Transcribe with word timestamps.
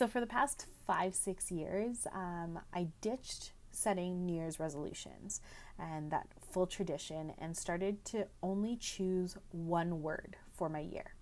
So, 0.00 0.06
for 0.06 0.20
the 0.20 0.26
past 0.26 0.64
five, 0.86 1.14
six 1.14 1.52
years, 1.52 2.06
um, 2.14 2.58
I 2.72 2.88
ditched 3.02 3.52
setting 3.70 4.24
New 4.24 4.34
Year's 4.34 4.58
resolutions 4.58 5.42
and 5.78 6.10
that 6.10 6.26
full 6.40 6.66
tradition 6.66 7.34
and 7.36 7.54
started 7.54 8.02
to 8.06 8.26
only 8.42 8.76
choose 8.76 9.36
one 9.50 10.00
word 10.00 10.38
for 10.56 10.70
my 10.70 10.80
year. 10.80 11.12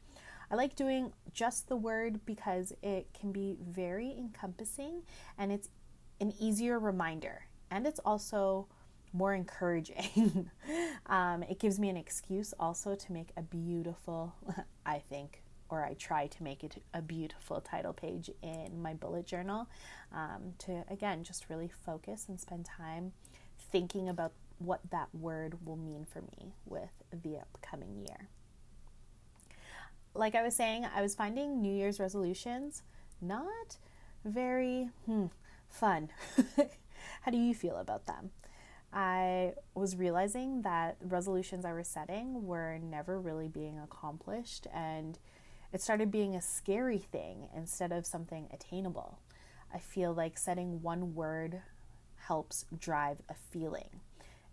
I 0.48 0.54
like 0.54 0.77
doing 0.77 1.12
just 1.32 1.68
the 1.68 1.74
word 1.74 2.24
because 2.24 2.72
it 2.80 3.09
can 3.18 3.32
be 3.32 3.56
very 3.68 4.14
encompassing 4.16 5.02
and 5.36 5.50
it's 5.50 5.70
an 6.20 6.32
easier 6.38 6.79
reminder. 6.79 7.46
And 7.72 7.84
it's 7.84 7.98
also 8.04 8.68
more 9.12 9.34
encouraging. 9.34 10.50
um, 11.06 11.42
it 11.42 11.58
gives 11.58 11.80
me 11.80 11.88
an 11.88 11.96
excuse 11.96 12.54
also 12.60 12.95
to 12.95 13.12
make 13.12 13.30
a 13.36 13.42
beautiful, 13.42 14.36
I 14.86 15.00
think, 15.00 15.42
or 15.68 15.84
I 15.84 15.95
try 15.95 16.27
to 16.27 16.42
make 16.42 16.64
it 16.64 16.82
a 16.95 17.02
beautiful 17.02 17.60
title 17.60 17.92
page 17.92 18.30
in 18.42 18.80
my 18.80 18.95
bullet 18.95 19.26
journal 19.26 19.68
um, 20.12 20.54
to, 20.60 20.84
again, 20.90 21.24
just 21.24 21.48
really 21.48 21.70
focus 21.84 22.26
and 22.28 22.40
spend 22.40 22.64
time 22.64 23.12
thinking 23.70 24.09
about 24.09 24.32
what 24.59 24.80
that 24.90 25.09
word 25.14 25.66
will 25.66 25.76
mean 25.76 26.04
for 26.04 26.20
me 26.20 26.54
with 26.66 26.90
the 27.12 27.36
upcoming 27.36 28.00
year. 28.00 28.28
Like 30.14 30.34
I 30.34 30.42
was 30.42 30.56
saying, 30.56 30.86
I 30.95 31.02
was 31.02 31.14
finding 31.14 31.60
New 31.60 31.73
Year's 31.73 32.00
resolutions 32.00 32.82
not 33.20 33.76
very 34.24 34.90
hmm, 35.06 35.26
fun. 35.68 36.09
How 37.23 37.30
do 37.30 37.38
you 37.38 37.54
feel 37.54 37.76
about 37.76 38.06
them? 38.06 38.30
I 38.92 39.52
was 39.74 39.96
realizing 39.96 40.62
that 40.62 40.96
resolutions 41.02 41.64
I 41.64 41.73
was 41.73 41.88
setting 41.88 42.46
were 42.46 42.78
never 42.78 43.20
really 43.20 43.48
being 43.48 43.78
accomplished, 43.78 44.66
and 44.73 45.18
it 45.72 45.80
started 45.82 46.10
being 46.10 46.34
a 46.34 46.42
scary 46.42 46.98
thing 46.98 47.48
instead 47.54 47.93
of 47.93 48.06
something 48.06 48.48
attainable. 48.52 49.18
I 49.73 49.79
feel 49.79 50.12
like 50.15 50.38
setting 50.38 50.82
one 50.82 51.15
word 51.15 51.60
helps 52.26 52.65
drive 52.79 53.23
a 53.29 53.34
feeling. 53.34 54.01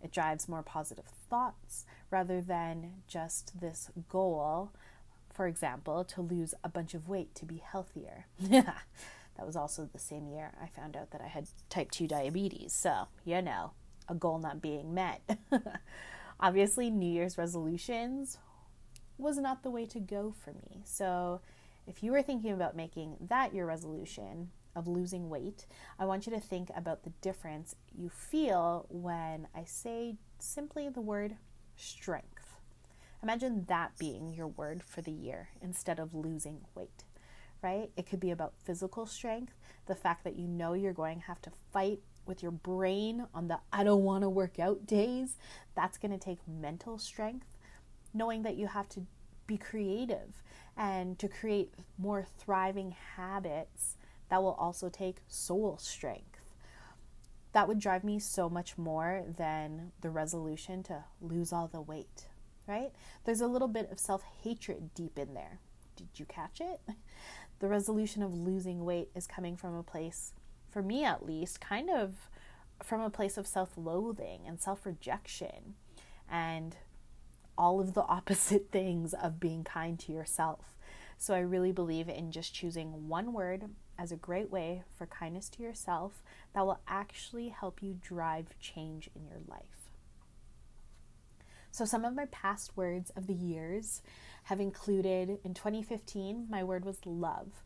It 0.02 0.12
drives 0.12 0.48
more 0.48 0.62
positive 0.62 1.06
thoughts 1.28 1.86
rather 2.10 2.40
than 2.40 3.02
just 3.08 3.60
this 3.60 3.90
goal, 4.08 4.72
for 5.32 5.46
example, 5.46 6.04
to 6.04 6.20
lose 6.20 6.54
a 6.62 6.68
bunch 6.68 6.94
of 6.94 7.08
weight 7.08 7.34
to 7.36 7.46
be 7.46 7.56
healthier. 7.56 8.26
that 8.40 8.76
was 9.46 9.56
also 9.56 9.88
the 9.90 9.98
same 9.98 10.28
year 10.28 10.52
I 10.62 10.66
found 10.66 10.96
out 10.96 11.10
that 11.12 11.22
I 11.22 11.28
had 11.28 11.48
type 11.70 11.90
2 11.90 12.06
diabetes, 12.06 12.72
so 12.74 13.08
you 13.24 13.40
know 13.40 13.72
a 14.08 14.14
goal 14.14 14.38
not 14.38 14.62
being 14.62 14.94
met. 14.94 15.22
Obviously, 16.40 16.90
New 16.90 17.10
Year's 17.10 17.38
resolutions 17.38 18.38
was 19.18 19.38
not 19.38 19.62
the 19.62 19.70
way 19.70 19.86
to 19.86 20.00
go 20.00 20.34
for 20.44 20.52
me. 20.52 20.82
So, 20.84 21.40
if 21.86 22.02
you 22.02 22.10
were 22.10 22.22
thinking 22.22 22.52
about 22.52 22.76
making 22.76 23.16
that 23.20 23.54
your 23.54 23.66
resolution 23.66 24.50
of 24.74 24.88
losing 24.88 25.30
weight, 25.30 25.66
I 25.98 26.04
want 26.04 26.26
you 26.26 26.32
to 26.32 26.40
think 26.40 26.70
about 26.76 27.04
the 27.04 27.12
difference 27.20 27.76
you 27.96 28.08
feel 28.10 28.86
when 28.88 29.46
I 29.54 29.64
say 29.64 30.16
simply 30.38 30.88
the 30.88 31.00
word 31.00 31.36
strength. 31.76 32.56
Imagine 33.22 33.64
that 33.68 33.96
being 33.98 34.32
your 34.34 34.48
word 34.48 34.82
for 34.82 35.00
the 35.00 35.12
year 35.12 35.48
instead 35.62 35.98
of 35.98 36.14
losing 36.14 36.60
weight, 36.74 37.04
right? 37.62 37.90
It 37.96 38.06
could 38.06 38.20
be 38.20 38.30
about 38.30 38.54
physical 38.64 39.06
strength, 39.06 39.54
the 39.86 39.94
fact 39.94 40.24
that 40.24 40.36
you 40.36 40.46
know 40.46 40.74
you're 40.74 40.92
going 40.92 41.20
to 41.20 41.26
have 41.26 41.40
to 41.42 41.50
fight 41.72 42.00
with 42.26 42.42
your 42.42 42.52
brain 42.52 43.26
on 43.32 43.48
the 43.48 43.60
I 43.72 43.84
don't 43.84 44.04
want 44.04 44.22
to 44.22 44.28
work 44.28 44.58
out 44.58 44.86
days, 44.86 45.36
that's 45.74 45.98
going 45.98 46.12
to 46.12 46.18
take 46.18 46.38
mental 46.46 46.98
strength. 46.98 47.46
Knowing 48.16 48.42
that 48.42 48.56
you 48.56 48.66
have 48.66 48.88
to 48.88 49.02
be 49.46 49.56
creative 49.58 50.42
and 50.76 51.18
to 51.18 51.28
create 51.28 51.72
more 51.98 52.24
thriving 52.38 52.94
habits 53.16 53.96
that 54.28 54.42
will 54.42 54.54
also 54.54 54.88
take 54.88 55.18
soul 55.28 55.76
strength. 55.78 56.54
That 57.52 57.68
would 57.68 57.78
drive 57.78 58.04
me 58.04 58.18
so 58.18 58.48
much 58.48 58.76
more 58.76 59.24
than 59.36 59.92
the 60.00 60.10
resolution 60.10 60.82
to 60.84 61.04
lose 61.20 61.52
all 61.52 61.68
the 61.68 61.80
weight, 61.80 62.26
right? 62.66 62.90
There's 63.24 63.40
a 63.40 63.46
little 63.46 63.68
bit 63.68 63.90
of 63.90 63.98
self 63.98 64.22
hatred 64.42 64.94
deep 64.94 65.18
in 65.18 65.34
there. 65.34 65.60
Did 65.94 66.08
you 66.16 66.24
catch 66.24 66.60
it? 66.60 66.80
The 67.58 67.68
resolution 67.68 68.22
of 68.22 68.34
losing 68.34 68.84
weight 68.84 69.08
is 69.14 69.26
coming 69.26 69.56
from 69.56 69.74
a 69.74 69.82
place 69.82 70.34
for 70.68 70.82
me 70.82 71.04
at 71.04 71.24
least, 71.24 71.58
kind 71.58 71.88
of 71.88 72.28
from 72.82 73.00
a 73.00 73.08
place 73.08 73.38
of 73.38 73.46
self 73.46 73.70
loathing 73.78 74.42
and 74.46 74.60
self 74.60 74.84
rejection 74.84 75.74
and 76.30 76.76
all 77.56 77.80
of 77.80 77.94
the 77.94 78.02
opposite 78.08 78.70
things 78.70 79.14
of 79.14 79.40
being 79.40 79.64
kind 79.64 79.98
to 80.00 80.12
yourself. 80.12 80.76
So 81.18 81.34
I 81.34 81.40
really 81.40 81.72
believe 81.72 82.08
in 82.08 82.30
just 82.30 82.54
choosing 82.54 83.08
one 83.08 83.32
word 83.32 83.70
as 83.98 84.12
a 84.12 84.16
great 84.16 84.50
way 84.50 84.82
for 84.96 85.06
kindness 85.06 85.48
to 85.50 85.62
yourself 85.62 86.22
that 86.54 86.66
will 86.66 86.80
actually 86.86 87.48
help 87.48 87.82
you 87.82 87.96
drive 88.00 88.58
change 88.60 89.08
in 89.14 89.26
your 89.26 89.40
life. 89.48 89.90
So, 91.70 91.84
some 91.84 92.04
of 92.04 92.14
my 92.14 92.26
past 92.26 92.76
words 92.76 93.10
of 93.16 93.26
the 93.26 93.34
years 93.34 94.00
have 94.44 94.60
included 94.60 95.38
in 95.44 95.52
2015, 95.52 96.46
my 96.48 96.64
word 96.64 96.84
was 96.84 96.98
love 97.04 97.64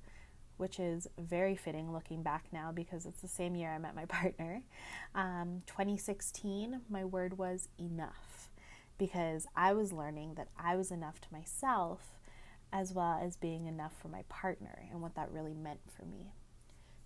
which 0.60 0.78
is 0.78 1.08
very 1.18 1.56
fitting 1.56 1.90
looking 1.90 2.22
back 2.22 2.44
now 2.52 2.70
because 2.70 3.06
it's 3.06 3.22
the 3.22 3.28
same 3.28 3.56
year 3.56 3.70
I 3.70 3.78
met 3.78 3.96
my 3.96 4.04
partner. 4.08 4.62
Um, 5.14 5.62
2016, 5.66 6.82
my 6.90 7.04
word 7.04 7.38
was 7.38 7.68
enough 7.78 8.49
because 9.00 9.46
I 9.56 9.72
was 9.72 9.94
learning 9.94 10.34
that 10.34 10.48
I 10.62 10.76
was 10.76 10.90
enough 10.90 11.22
to 11.22 11.28
myself 11.32 12.18
as 12.70 12.92
well 12.92 13.18
as 13.20 13.34
being 13.34 13.66
enough 13.66 13.94
for 13.98 14.08
my 14.08 14.24
partner 14.28 14.84
and 14.90 15.00
what 15.00 15.14
that 15.14 15.32
really 15.32 15.54
meant 15.54 15.80
for 15.90 16.04
me. 16.04 16.34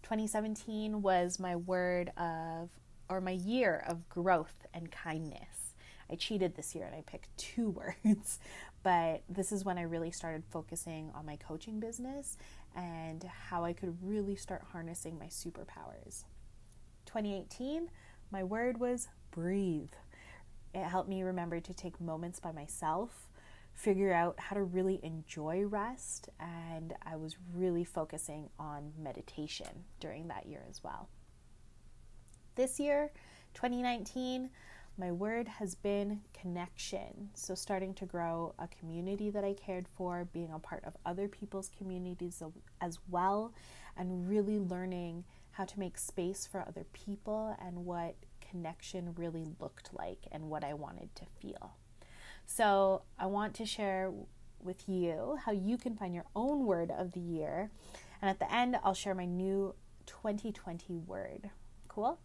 2017 0.03 1.03
was 1.03 1.39
my 1.39 1.55
word 1.55 2.11
of, 2.19 2.71
or 3.09 3.21
my 3.21 3.31
year 3.31 3.85
of 3.87 4.09
growth 4.09 4.67
and 4.75 4.91
kindness. 4.91 5.75
I 6.11 6.17
cheated 6.17 6.57
this 6.57 6.75
year 6.75 6.85
and 6.85 6.97
I 6.97 7.03
picked 7.07 7.35
two 7.39 7.71
words, 8.05 8.41
but 8.83 9.23
this 9.29 9.53
is 9.53 9.65
when 9.65 9.79
I 9.79 9.83
really 9.83 10.11
started 10.11 10.43
focusing 10.51 11.13
on 11.15 11.25
my 11.25 11.37
coaching 11.37 11.79
business 11.79 12.37
and 12.75 13.23
how 13.49 13.65
I 13.65 13.73
could 13.73 13.97
really 14.03 14.35
start 14.35 14.65
harnessing 14.73 15.17
my 15.17 15.27
superpowers. 15.27 16.25
2018, 17.07 17.89
my 18.33 18.43
word 18.43 18.81
was 18.81 19.07
breathe. 19.31 19.93
It 20.75 20.83
helped 20.85 21.09
me 21.09 21.23
remember 21.23 21.61
to 21.61 21.73
take 21.73 22.01
moments 22.01 22.41
by 22.41 22.51
myself, 22.51 23.29
figure 23.75 24.13
out 24.13 24.39
how 24.41 24.55
to 24.57 24.65
really 24.65 24.99
enjoy 25.05 25.63
rest, 25.65 26.29
and 26.41 26.93
I 27.05 27.17
was 27.17 27.37
really 27.55 27.85
focusing 27.85 28.49
on 28.59 28.93
meditation 28.99 29.85
during 30.01 30.29
that 30.29 30.47
year 30.47 30.65
as 30.69 30.83
well. 30.83 31.09
This 32.57 32.81
year, 32.81 33.13
2019, 33.55 34.51
my 34.97 35.11
word 35.11 35.49
has 35.49 35.75
been 35.75 36.21
connection. 36.33 37.31
So, 37.35 37.55
starting 37.55 37.95
to 37.95 38.07
grow 38.07 38.55
a 38.59 38.69
community 38.69 39.31
that 39.31 39.45
I 39.45 39.55
cared 39.55 39.87
for, 39.97 40.29
being 40.33 40.53
a 40.53 40.59
part 40.59 40.85
of 40.85 40.97
other 41.05 41.27
people's 41.27 41.71
communities 41.77 42.43
as 42.81 42.99
well, 43.09 43.55
and 43.97 44.29
really 44.29 44.59
learning 44.59 45.25
how 45.53 45.65
to 45.65 45.79
make 45.81 45.99
space 45.99 46.47
for 46.47 46.61
other 46.61 46.85
people 46.93 47.57
and 47.65 47.85
what 47.85 48.15
connection 48.55 49.15
really 49.17 49.45
looked 49.59 49.91
like 49.93 50.29
and 50.31 50.49
what 50.49 50.63
I 50.63 50.75
wanted 50.75 51.15
to 51.17 51.25
feel. 51.41 51.75
So, 52.47 53.03
I 53.19 53.27
want 53.27 53.55
to 53.55 53.67
share 53.67 54.13
with 54.61 54.89
you 54.89 55.39
how 55.45 55.53
you 55.53 55.77
can 55.77 55.97
find 55.97 56.15
your 56.15 56.27
own 56.37 56.67
word 56.67 56.91
of 56.91 57.13
the 57.13 57.21
year. 57.21 57.71
And 58.23 58.31
at 58.31 58.39
the 58.39 58.53
end, 58.53 58.77
I'll 58.85 58.95
share 58.95 59.15
my 59.15 59.25
new 59.25 59.75
2020 60.07 60.95
word. 60.95 61.51
Cool? 61.89 62.21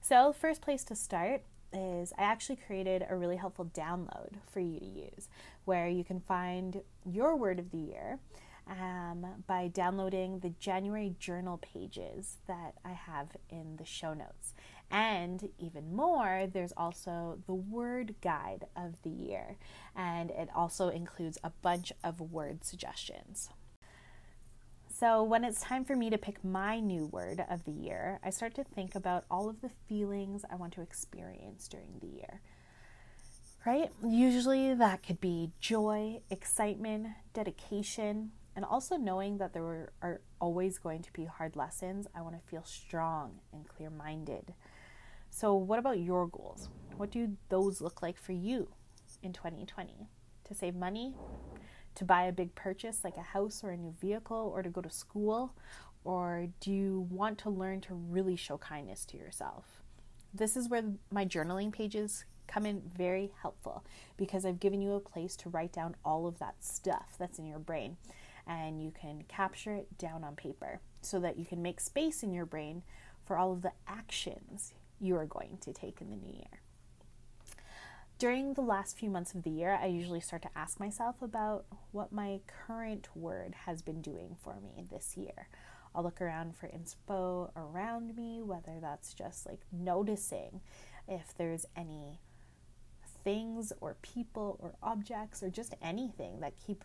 So, 0.00 0.32
first 0.32 0.62
place 0.62 0.84
to 0.84 0.96
start 0.96 1.42
is 1.72 2.12
I 2.16 2.22
actually 2.22 2.56
created 2.56 3.04
a 3.08 3.16
really 3.16 3.36
helpful 3.36 3.66
download 3.66 4.36
for 4.50 4.60
you 4.60 4.78
to 4.78 4.86
use 4.86 5.28
where 5.64 5.88
you 5.88 6.04
can 6.04 6.20
find 6.20 6.82
your 7.04 7.36
word 7.36 7.58
of 7.58 7.70
the 7.70 7.78
year 7.78 8.18
um, 8.68 9.26
by 9.46 9.68
downloading 9.68 10.40
the 10.40 10.50
January 10.50 11.14
journal 11.18 11.58
pages 11.58 12.36
that 12.46 12.74
I 12.84 12.92
have 12.92 13.28
in 13.50 13.76
the 13.76 13.84
show 13.84 14.14
notes. 14.14 14.54
And 14.92 15.48
even 15.58 15.96
more, 15.96 16.46
there's 16.52 16.74
also 16.76 17.38
the 17.46 17.54
word 17.54 18.14
guide 18.20 18.66
of 18.76 18.96
the 19.02 19.10
year, 19.10 19.56
and 19.96 20.30
it 20.30 20.50
also 20.54 20.90
includes 20.90 21.38
a 21.42 21.50
bunch 21.62 21.94
of 22.04 22.20
word 22.20 22.62
suggestions. 22.62 23.48
So, 24.94 25.22
when 25.22 25.44
it's 25.44 25.62
time 25.62 25.86
for 25.86 25.96
me 25.96 26.10
to 26.10 26.18
pick 26.18 26.44
my 26.44 26.78
new 26.78 27.06
word 27.06 27.42
of 27.48 27.64
the 27.64 27.72
year, 27.72 28.20
I 28.22 28.28
start 28.28 28.54
to 28.56 28.64
think 28.64 28.94
about 28.94 29.24
all 29.30 29.48
of 29.48 29.62
the 29.62 29.70
feelings 29.88 30.44
I 30.50 30.56
want 30.56 30.74
to 30.74 30.82
experience 30.82 31.68
during 31.68 31.98
the 32.00 32.08
year. 32.08 32.42
Right? 33.64 33.90
Usually 34.04 34.74
that 34.74 35.02
could 35.02 35.20
be 35.20 35.52
joy, 35.58 36.20
excitement, 36.30 37.06
dedication, 37.32 38.32
and 38.54 38.64
also 38.64 38.96
knowing 38.96 39.38
that 39.38 39.54
there 39.54 39.92
are 40.02 40.20
always 40.40 40.78
going 40.78 41.00
to 41.02 41.12
be 41.12 41.24
hard 41.24 41.56
lessons. 41.56 42.06
I 42.14 42.20
want 42.20 42.38
to 42.38 42.46
feel 42.46 42.64
strong 42.64 43.40
and 43.52 43.66
clear 43.66 43.88
minded. 43.88 44.52
So, 45.34 45.54
what 45.54 45.78
about 45.78 45.98
your 45.98 46.28
goals? 46.28 46.68
What 46.98 47.10
do 47.10 47.36
those 47.48 47.80
look 47.80 48.02
like 48.02 48.18
for 48.18 48.32
you 48.32 48.68
in 49.22 49.32
2020? 49.32 50.06
To 50.44 50.54
save 50.54 50.74
money, 50.74 51.14
to 51.94 52.04
buy 52.04 52.24
a 52.24 52.32
big 52.32 52.54
purchase 52.54 53.02
like 53.02 53.16
a 53.16 53.22
house 53.22 53.64
or 53.64 53.70
a 53.70 53.76
new 53.78 53.94
vehicle 53.98 54.52
or 54.54 54.62
to 54.62 54.68
go 54.68 54.82
to 54.82 54.90
school 54.90 55.54
Or 56.04 56.48
do 56.60 56.70
you 56.70 57.08
want 57.10 57.38
to 57.38 57.50
learn 57.50 57.80
to 57.82 57.94
really 57.94 58.36
show 58.36 58.58
kindness 58.58 59.06
to 59.06 59.16
yourself? 59.16 59.82
This 60.34 60.54
is 60.54 60.68
where 60.68 60.84
my 61.10 61.24
journaling 61.24 61.72
pages 61.72 62.26
come 62.46 62.66
in 62.66 62.82
very 62.94 63.32
helpful 63.40 63.84
because 64.18 64.44
I've 64.44 64.60
given 64.60 64.82
you 64.82 64.92
a 64.92 65.00
place 65.00 65.34
to 65.36 65.48
write 65.48 65.72
down 65.72 65.96
all 66.04 66.26
of 66.26 66.38
that 66.40 66.56
stuff 66.62 67.14
that's 67.18 67.38
in 67.38 67.46
your 67.46 67.58
brain 67.58 67.96
and 68.46 68.82
you 68.82 68.90
can 68.90 69.24
capture 69.28 69.72
it 69.72 69.96
down 69.96 70.24
on 70.24 70.36
paper 70.36 70.80
so 71.00 71.18
that 71.20 71.38
you 71.38 71.46
can 71.46 71.62
make 71.62 71.80
space 71.80 72.22
in 72.22 72.34
your 72.34 72.44
brain 72.44 72.82
for 73.24 73.38
all 73.38 73.52
of 73.52 73.62
the 73.62 73.72
actions 73.88 74.74
you 75.02 75.16
are 75.16 75.26
going 75.26 75.58
to 75.60 75.72
take 75.72 76.00
in 76.00 76.10
the 76.10 76.16
new 76.16 76.32
year. 76.32 76.60
During 78.18 78.54
the 78.54 78.60
last 78.60 78.96
few 78.96 79.10
months 79.10 79.34
of 79.34 79.42
the 79.42 79.50
year, 79.50 79.76
I 79.82 79.86
usually 79.86 80.20
start 80.20 80.42
to 80.42 80.50
ask 80.56 80.78
myself 80.78 81.20
about 81.20 81.64
what 81.90 82.12
my 82.12 82.40
current 82.46 83.08
word 83.16 83.54
has 83.66 83.82
been 83.82 84.00
doing 84.00 84.36
for 84.40 84.60
me 84.62 84.84
this 84.88 85.16
year. 85.16 85.48
I'll 85.94 86.04
look 86.04 86.20
around 86.20 86.56
for 86.56 86.68
inspo 86.68 87.50
around 87.56 88.16
me, 88.16 88.40
whether 88.40 88.78
that's 88.80 89.12
just 89.12 89.44
like 89.44 89.60
noticing 89.72 90.60
if 91.08 91.34
there's 91.36 91.66
any 91.76 92.20
things 93.24 93.72
or 93.80 93.96
people 94.02 94.56
or 94.60 94.74
objects 94.82 95.42
or 95.42 95.50
just 95.50 95.74
anything 95.82 96.40
that 96.40 96.54
keep 96.64 96.84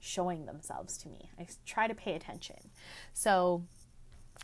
showing 0.00 0.46
themselves 0.46 0.98
to 0.98 1.08
me. 1.08 1.30
I 1.38 1.46
try 1.64 1.86
to 1.86 1.94
pay 1.94 2.14
attention. 2.14 2.70
So, 3.12 3.62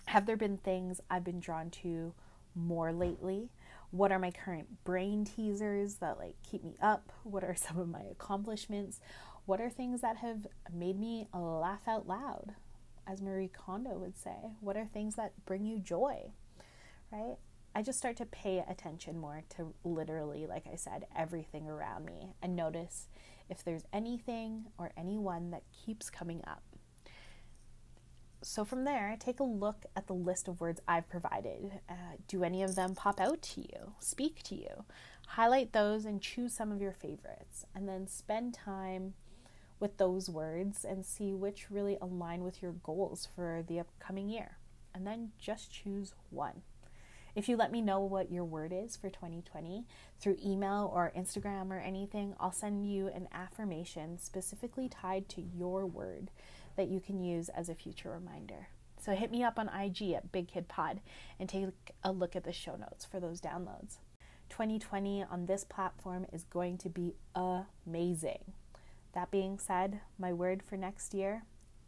have 0.07 0.27
there 0.27 0.37
been 0.37 0.59
things 0.59 1.01
I've 1.11 1.25
been 1.25 1.41
drawn 1.41 1.71
to 1.83 2.15
more 2.55 2.93
lately? 2.93 3.51
What 3.91 4.13
are 4.13 4.19
my 4.19 4.31
current 4.31 4.85
brain 4.85 5.25
teasers 5.25 5.97
that 5.97 6.19
like 6.19 6.37
keep 6.43 6.65
me 6.65 6.77
up? 6.81 7.13
What 7.25 7.45
are 7.45 7.55
some 7.57 7.79
of 7.79 7.89
my 7.89 8.03
accomplishments? 8.11 9.01
What 9.47 9.61
are 9.61 9.71
things 9.71 10.03
that 10.03 10.19
have 10.19 10.47
made 10.73 10.99
me 10.99 11.29
laugh 11.33 11.87
out 11.87 12.07
loud? 12.07 12.55
As 13.07 13.23
Marie 13.23 13.49
Kondo 13.49 13.97
would 13.99 14.19
say, 14.19 14.53
what 14.61 14.77
are 14.77 14.85
things 14.85 15.15
that 15.15 15.33
bring 15.47 15.65
you 15.65 15.79
joy? 15.79 16.33
Right? 17.11 17.37
I 17.75 17.83
just 17.83 17.99
start 17.99 18.17
to 18.17 18.27
pay 18.27 18.63
attention 18.69 19.19
more 19.19 19.45
to 19.57 19.73
literally, 19.85 20.47
like 20.47 20.67
I 20.71 20.77
said, 20.77 21.07
everything 21.17 21.69
around 21.69 22.05
me 22.05 22.35
and 22.43 22.57
notice 22.57 23.09
if 23.49 23.65
there's 23.65 23.85
anything 23.93 24.67
or 24.79 24.91
anyone 24.97 25.51
that 25.53 25.63
keeps 25.73 26.11
coming 26.11 26.43
up. 26.47 26.63
So 28.41 28.65
from 28.65 28.85
there, 28.85 29.17
take 29.19 29.41
a 29.41 29.45
look 29.45 29.85
at 29.97 30.07
the 30.07 30.13
list 30.13 30.47
of 30.47 30.61
words 30.61 30.81
I've 30.87 31.09
provided. 31.09 31.81
Uh, 31.89 32.17
do 32.29 32.45
any 32.45 32.63
of 32.63 32.77
them 32.77 32.95
pop 32.95 33.21
out 33.21 33.43
to 33.43 33.61
you, 33.63 33.95
speak 33.99 34.43
to 34.45 34.55
you? 34.55 34.85
Highlight 35.29 35.73
those 35.73 36.05
and 36.05 36.23
choose 36.23 36.55
some 36.55 36.71
of 36.71 36.81
your 36.81 36.93
favorites, 36.93 37.67
and 37.75 37.89
then 37.89 38.07
spend 38.07 38.55
time 38.55 39.15
with 39.81 39.97
those 39.97 40.31
words 40.31 40.85
and 40.85 41.05
see 41.05 41.35
which 41.35 41.71
really 41.71 41.99
align 42.01 42.45
with 42.45 42.63
your 42.63 42.73
goals 42.73 43.29
for 43.35 43.65
the 43.67 43.81
upcoming 43.81 44.29
year. 44.29 44.59
And 44.95 45.07
then 45.07 45.33
just 45.39 45.73
choose 45.73 46.15
one. 46.31 46.63
If 47.35 47.49
you 47.49 47.57
let 47.57 47.71
me 47.71 47.83
know 47.83 48.01
what 48.01 48.33
your 48.33 48.45
word 48.45 48.73
is 48.73 48.97
for 48.97 49.11
2020 49.11 49.85
through 50.19 50.39
email 50.45 50.91
or 50.93 51.13
Instagram 51.17 51.71
or 51.71 51.79
anything, 51.79 52.35
I'll 52.41 52.53
send 52.53 52.91
you 52.91 53.09
an 53.09 53.29
affirmation 53.33 54.19
specifically 54.19 54.89
tied 54.89 55.29
to 55.31 55.43
your 55.43 55.87
word 55.87 56.31
that 56.79 56.89
you 56.89 57.01
can 57.01 57.21
use 57.21 57.51
as 57.51 57.69
a 57.69 57.75
future 57.75 58.11
reminder. 58.11 58.69
So 59.01 59.13
hit 59.13 59.31
me 59.31 59.43
up 59.43 59.59
on 59.59 59.69
IG 59.69 60.13
at 60.13 60.33
Big 60.33 60.49
Kid 60.49 60.69
Pod 60.69 61.01
and 61.39 61.49
take 61.49 61.67
a 62.03 62.13
look 62.13 62.35
at 62.35 62.45
the 62.45 62.53
show 62.53 62.77
notes 62.77 63.05
for 63.05 63.21
those 63.21 63.41
downloads. 63.41 63.99
2020 64.49 65.25
on 65.25 65.47
this 65.47 65.65
platform 65.65 66.25
is 66.33 66.45
going 66.45 66.79
to 66.79 66.89
be 66.89 67.17
amazing. 67.35 68.53
That 69.13 69.31
being 69.31 69.59
said, 69.59 70.01
my 70.19 70.33
word 70.33 70.63
for 70.63 70.77
next 70.77 71.13
year 71.13 71.43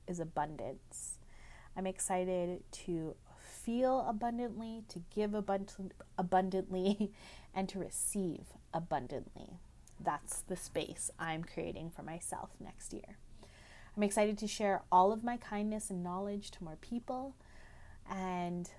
is 0.08 0.18
abundance. 0.18 1.18
I'm 1.76 1.86
excited 1.86 2.64
to 2.72 3.14
feel 3.40 4.04
abundantly, 4.08 4.82
to 4.88 5.02
give 5.14 5.30
abund- 5.30 5.92
abundantly, 6.18 7.12
and 7.54 7.68
to 7.68 7.78
receive 7.78 8.46
abundantly. 8.74 9.60
That's 10.02 10.40
the 10.40 10.56
space 10.56 11.10
I'm 11.16 11.44
creating 11.44 11.90
for 11.90 12.02
myself 12.02 12.50
next 12.58 12.92
year. 12.92 13.18
I'm 13.96 14.02
excited 14.02 14.38
to 14.38 14.46
share 14.46 14.82
all 14.90 15.12
of 15.12 15.24
my 15.24 15.36
kindness 15.36 15.90
and 15.90 16.02
knowledge 16.02 16.50
to 16.52 16.64
more 16.64 16.76
people, 16.80 17.34
and 18.08 18.70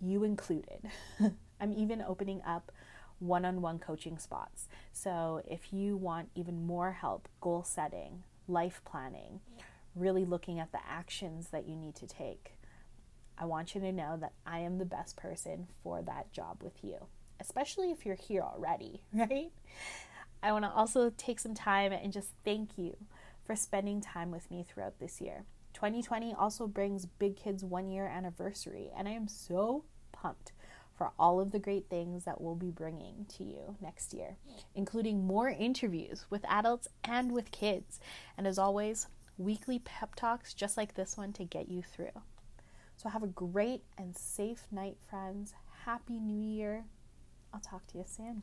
you 0.00 0.24
included. 0.24 0.90
I'm 1.60 1.72
even 1.72 2.02
opening 2.02 2.42
up 2.46 2.72
one 3.18 3.44
on 3.44 3.62
one 3.62 3.78
coaching 3.78 4.18
spots. 4.18 4.68
So 4.92 5.42
if 5.48 5.72
you 5.72 5.96
want 5.96 6.30
even 6.34 6.66
more 6.66 6.92
help 6.92 7.28
goal 7.40 7.62
setting, 7.62 8.24
life 8.48 8.82
planning, 8.84 9.40
really 9.94 10.24
looking 10.24 10.58
at 10.58 10.72
the 10.72 10.80
actions 10.86 11.48
that 11.48 11.68
you 11.68 11.76
need 11.76 11.94
to 11.96 12.06
take, 12.06 12.58
I 13.38 13.46
want 13.46 13.74
you 13.74 13.80
to 13.80 13.92
know 13.92 14.16
that 14.20 14.32
I 14.46 14.58
am 14.60 14.78
the 14.78 14.84
best 14.84 15.16
person 15.16 15.68
for 15.82 16.02
that 16.02 16.32
job 16.32 16.62
with 16.62 16.82
you, 16.82 17.06
especially 17.40 17.90
if 17.90 18.04
you're 18.04 18.14
here 18.14 18.42
already, 18.42 19.02
right? 19.12 19.52
I 20.42 20.52
want 20.52 20.64
to 20.64 20.70
also 20.70 21.10
take 21.16 21.40
some 21.40 21.54
time 21.54 21.92
and 21.92 22.12
just 22.12 22.30
thank 22.44 22.76
you 22.76 22.96
for 23.44 23.54
spending 23.54 24.00
time 24.00 24.30
with 24.30 24.50
me 24.50 24.64
throughout 24.66 24.98
this 24.98 25.20
year. 25.20 25.44
2020 25.74 26.34
also 26.34 26.66
brings 26.66 27.06
Big 27.06 27.36
Kids 27.36 27.64
one 27.64 27.88
year 27.88 28.06
anniversary, 28.06 28.90
and 28.96 29.08
I 29.08 29.12
am 29.12 29.28
so 29.28 29.84
pumped 30.12 30.52
for 30.96 31.10
all 31.18 31.40
of 31.40 31.50
the 31.50 31.58
great 31.58 31.88
things 31.90 32.24
that 32.24 32.40
we'll 32.40 32.54
be 32.54 32.70
bringing 32.70 33.26
to 33.36 33.44
you 33.44 33.76
next 33.80 34.14
year, 34.14 34.36
including 34.74 35.26
more 35.26 35.48
interviews 35.48 36.24
with 36.30 36.44
adults 36.48 36.88
and 37.02 37.32
with 37.32 37.50
kids. 37.50 37.98
And 38.38 38.46
as 38.46 38.58
always, 38.58 39.08
weekly 39.36 39.80
pep 39.80 40.14
talks 40.14 40.54
just 40.54 40.76
like 40.76 40.94
this 40.94 41.16
one 41.16 41.32
to 41.34 41.44
get 41.44 41.68
you 41.68 41.82
through. 41.82 42.22
So 42.96 43.08
have 43.08 43.24
a 43.24 43.28
great 43.28 43.82
and 43.98 44.16
safe 44.16 44.66
night, 44.70 44.96
friends. 45.10 45.52
Happy 45.84 46.20
New 46.20 46.40
Year. 46.40 46.84
I'll 47.52 47.60
talk 47.60 47.86
to 47.88 47.98
you 47.98 48.04
soon. 48.06 48.42